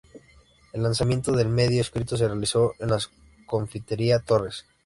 [0.73, 2.97] El lanzamiento del medio escrito se realizó en la
[3.45, 4.65] Confitería Torres.